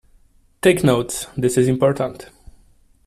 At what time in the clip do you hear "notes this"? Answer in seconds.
0.83-1.59